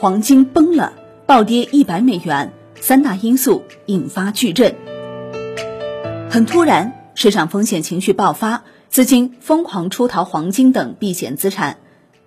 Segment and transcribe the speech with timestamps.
[0.00, 0.94] 黄金崩了，
[1.26, 4.74] 暴跌一百美元，三大因素引发巨震。
[6.30, 11.76] 很突然，市场风险情绪爆发，资金疯狂出逃黄金等避险资产。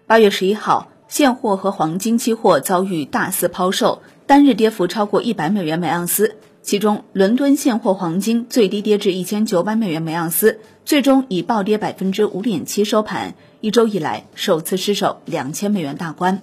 [0.06, 6.36] 八月十一号，现货和黄金期货遭遇大肆抛售，单日跌幅超过一百美元每盎司。
[6.62, 16.40] 其中，伦敦现货黄金最低跌至一千九百美元每盎司，最终以暴跌百分之五点七收盘，一周以来首次失守两千美元大关。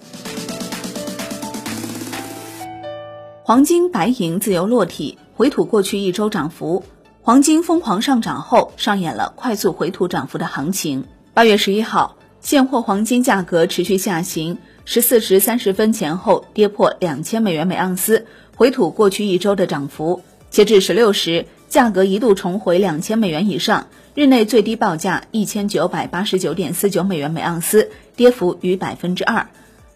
[3.51, 6.85] 黄金、白银自由落体，回吐过去一周涨幅。
[7.21, 11.03] 黄金疯狂上涨后，上演了快速回吐涨幅的行情。
[11.33, 18.25] 八月十一号，现货黄金价格持续下行，十四时三十分前后跌破两千美元每盎司。
[18.55, 29.49] 回吐过去一周的涨幅，截至十六时，价格一度重回两千美元以上，日内最低报价一千九百八十九点四九美元每盎司，跌幅逾百分之二。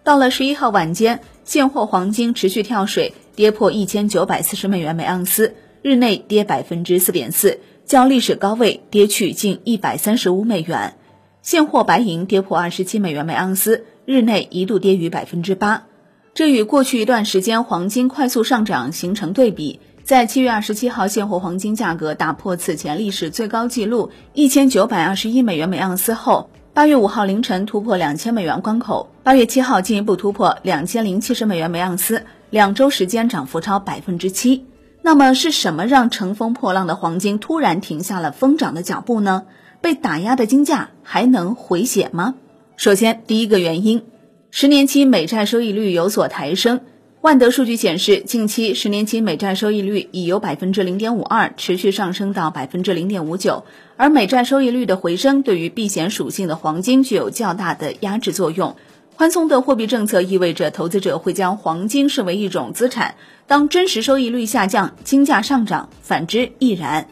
[0.06, 10.94] 到了十一号晚间，现货黄金持续跳水，跌破一千九百四十美元每盎司，日内跌百分之四点四，较历史高位跌去近一百三十五美元。
[11.42, 15.88] 现货白银跌破二十七美元每盎司，日内一度跌逾百分之八。
[16.36, 19.80] 这与过去一段时间黄金快速上涨形成对比。
[20.04, 34.66] 在七月二十七号，现货黄金价格打破此前历史最高纪录一千九百二十一美元每盎司后，八月五号凌晨突破两千美元关口，八月七号进一步突破两千零七十美元每盎司，两周时间涨幅超百分之七。
[35.02, 39.44] 那么是什么让乘风破浪的黄金突然停下了疯涨的脚步呢？
[39.80, 42.36] 被打压的金价还能回血吗？
[42.76, 44.04] 首先，第一个原因。
[44.52, 46.82] 十年期美债收益率有所抬升。
[47.26, 53.66] 万德数据显示，近期十年期美债收益率已由百分之零点五二持续上升到百分之零点五九，
[53.98, 58.76] 而美债收益率的回升对于避险属性的黄金具有较大的压制作用。
[59.16, 63.16] 宽松的货币政策意味着投资者会将黄金视为一种资产，
[63.48, 67.08] 当真实收益率下降，金价上涨；反之亦然。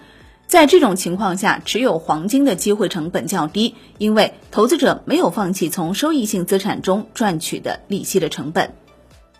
[0.45, 8.75] 在这种情况下，持有黄金的机会成本较低，因为投资者没有放弃从收益性资产中赚取的利息的成本。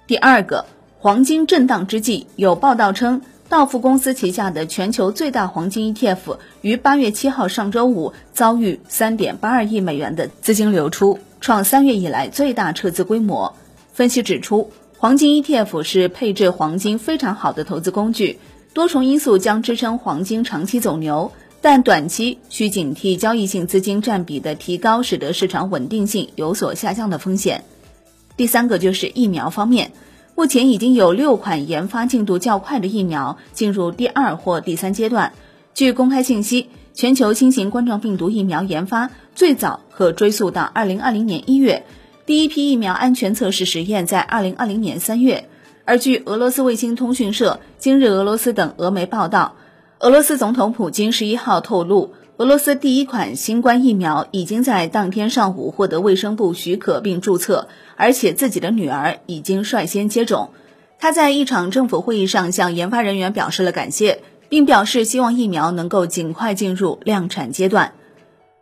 [0.06, 0.66] 第二个，
[1.00, 13.56] 黄金震荡之际，有报道称，道富公司旗下的全球最大黄金 ETF 于八月七号上周五遭遇三点八二亿美元的资金流出，创三月以来最大撤资规模。
[13.94, 18.40] 分析指出，黄金 ETF 是配置黄金非常好的投资工具。
[18.74, 21.32] 多重因素将支撑黄金长期走牛，
[21.62, 27.64] 但短期需警惕交易性资金占比的提高，使得市场稳定性有所下降的风险。
[28.36, 29.92] 第三个就是疫苗方面，
[30.36, 35.34] 目前已经有六款研发进度较快的疫苗进入第二或第三阶段。
[35.76, 41.86] 据公开信息，全球新型冠状病毒疫苗研发最早可追溯到二零二零年一月，
[42.26, 45.50] 第一批疫苗安全测试实验在二零二零年三月。
[45.86, 49.56] 而据俄罗斯卫星通讯社、今日俄罗斯等俄媒报道，
[50.00, 60.50] 俄罗斯总统普京十一号透露，俄罗斯第一款新冠疫苗已经在当天上午获得卫生部许可并注册，而且自己的女儿已经率先接种。
[61.00, 67.94] 他在一场政府会议上向研发人员表示了感谢，并表示希望疫苗能够尽快进入量产阶段。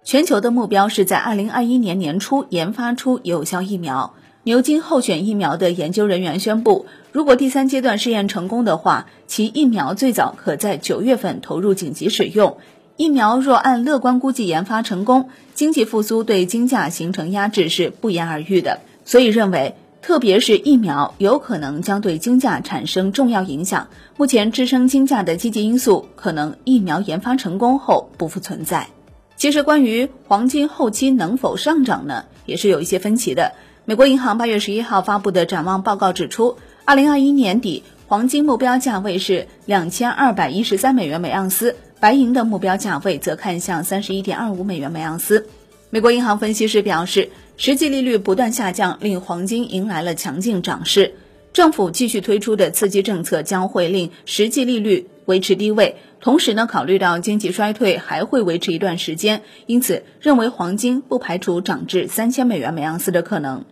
[0.03, 4.13] 全球的目标是在二零二一年年初研发出有效疫苗。
[4.43, 12.57] 牛津候选疫苗的研究人员宣布，如果第三阶段试验成功的话，其疫苗最早可在九月份投入紧急使用。
[13.01, 18.81] 疫苗若按乐观估计研发成功，经济复苏对金价形成压制是不言而喻的。
[19.05, 19.73] 所以认为，
[20.03, 23.87] 特别是疫苗有可能将对金价产生重要影响。
[24.17, 28.87] 目前支撑金价的积极因素，可能疫苗研发成功后不复存在。
[29.35, 33.53] 其实，关于黄金后期能否上涨呢，也是有一些分歧的。
[33.83, 45.45] 美国银行八月十一号发布的展望报告指出，二零二一年底黄金目标价位是两千二百一十三美元每盎司，白银的目标价位则看向三十一点二五美元每盎司。
[45.91, 51.13] 美国银行分析师表示，实际利率不断下降，令黄金迎来了强劲涨势。
[51.53, 55.97] 政府继续推出的刺激政策将会令实际利率维持低位。
[56.19, 63.63] 同时呢，考虑到经济衰退还会维持一段时间，因此认为黄金不排除涨至三千美元每盎司的可能。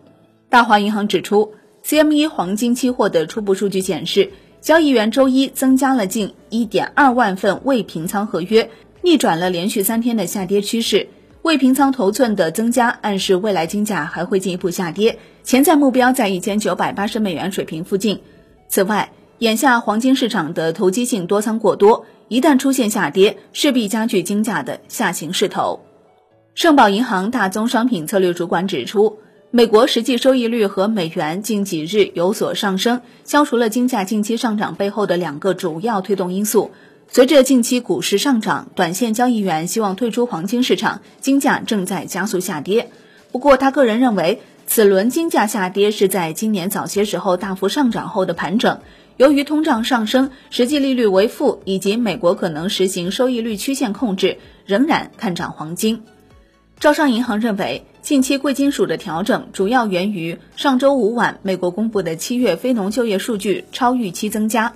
[0.48, 1.54] 大华银行指出
[1.84, 4.30] ，CME 黄金期货的初步数据显示，
[4.60, 8.68] 交易员周一增加了近一点二万份未平仓合约，
[9.02, 11.08] 逆转了连续三天的下跌趋势。
[11.42, 18.20] 未平仓头寸的增加暗示未来金价还会进一步下跌，潜在目标在一千九百八十美元水平附近。
[18.68, 22.04] 此外，眼下黄金市场的投机性多仓过多。
[22.28, 25.80] 一旦出现下跌，势必加剧金价的下行势头。
[26.54, 29.18] 盛宝银行大宗商品策略主管指出，
[29.52, 36.70] 美国实际收益率和美元近几日有所上升，消除了金价近期上涨背后的两个主要推动因素。
[37.08, 42.92] 随着近期股市上涨，短线交易员希望退出黄金市场，金价正在加速下跌。
[43.32, 48.78] 不过，他个人认为，此轮金价下跌是在今年早些时候大幅上涨后的盘整。
[49.16, 56.04] 由于通胀上升、实际利率为负，以及美国可能实行收益率曲线控制，仍然看涨黄金。
[56.78, 57.84] 招商银行认为。
[58.02, 64.72] 近期贵金属的调整主要源于上周五晚美国公布的七月非农就业数据超预期增加，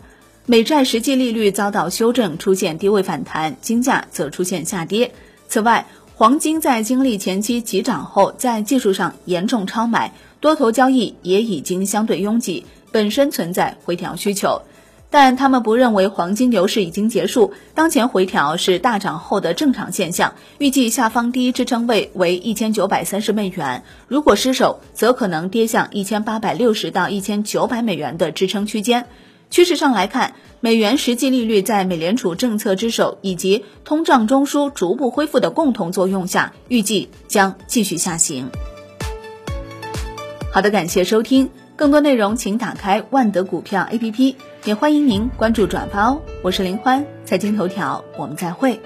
[0.46, 5.10] 美债实际利率遭到修正，出现低位反弹，金价则出现下跌。
[5.48, 14.60] 此外，黄金在经历前期急涨后，在技术上严重超买，多头交易也已经相对拥挤，本身存在回调需求。
[15.16, 20.34] 但他们不认为黄金牛市已经结束，当前回调是大涨后的正常现象。
[20.58, 29.06] 预计下方第一支撑位为一千九百三十美元，如果失守，则可能跌向一千八百六十到一千九百美元的支撑区间。
[29.50, 38.50] 趋势上来看，美元实际利率在美联储政策之手以及通胀中枢逐步恢复的共同作用下，预计将继续下行。
[40.52, 41.48] 好的，感谢收听。
[41.76, 46.20] 更多内容，请打开万德股票 APP，也欢迎您关注转发哦。
[46.42, 48.80] 我是林欢，财经头条，我们再会。